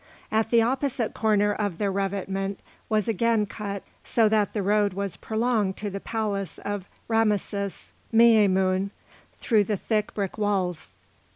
At 0.31 0.49
the 0.49 0.63
opposite 0.63 1.13
corner 1.13 1.55
the 1.77 1.91
revetment 1.91 2.59
was 2.89 3.07
again 3.07 3.45
cut 3.45 3.83
so 4.03 4.27
that 4.29 4.53
the 4.53 4.63
road 4.63 4.93
was 4.93 5.15
prolonged 5.15 5.77
to 5.77 5.91
the 5.91 5.99
palace 5.99 6.57
of 6.65 6.89
Rameses 7.07 7.91
Meïamoun 8.11 8.89
through 9.37 9.65
the 9.65 9.77
thick 9.77 10.15
brick 10.15 10.39
walls. 10.39 10.95